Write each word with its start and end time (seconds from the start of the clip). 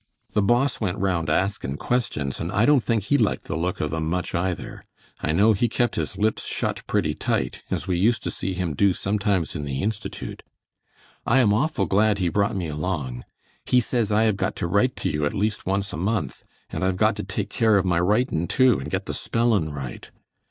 The 0.33 0.41
Boss 0.41 0.81
went 0.81 0.97
round 0.97 1.29
askin' 1.29 1.77
questions 1.77 2.39
and 2.39 2.51
I 2.51 2.65
don't 2.65 2.81
think 2.81 3.03
he 3.03 3.19
liked 3.19 3.43
the 3.43 3.55
look 3.55 3.79
of 3.79 3.91
them 3.91 4.09
much 4.09 4.33
either. 4.33 4.83
I 5.19 5.31
know 5.31 5.53
he 5.53 5.69
kept 5.69 5.93
his 5.93 6.17
lips 6.17 6.43
shut 6.47 6.81
pretty 6.87 7.13
tight 7.13 7.61
as 7.69 7.87
we 7.87 7.99
used 7.99 8.23
to 8.23 8.31
see 8.31 8.55
him 8.55 8.73
do 8.73 8.93
sometimes 8.93 9.55
in 9.55 9.63
the 9.63 9.83
Institute. 9.83 10.41
I 11.27 11.37
am 11.37 11.53
awful 11.53 11.85
glad 11.85 12.17
he 12.17 12.29
brought 12.29 12.55
me 12.55 12.67
along. 12.67 13.25
He 13.63 13.79
says 13.79 14.11
I 14.11 14.23
have 14.23 14.37
got 14.37 14.55
to 14.55 14.65
write 14.67 14.95
to 14.95 15.09
you 15.11 15.23
at 15.27 15.35
least 15.35 15.67
once 15.67 15.93
a 15.93 15.97
month, 15.97 16.45
and 16.71 16.83
I've 16.83 16.97
got 16.97 17.15
to 17.17 17.23
take 17.23 17.51
care 17.51 17.77
of 17.77 17.85
my 17.85 17.99
writin' 17.99 18.47
too 18.47 18.79
and 18.79 18.89
get 18.89 19.05
the 19.05 19.13
spellin' 19.13 19.71
right. 19.71 20.09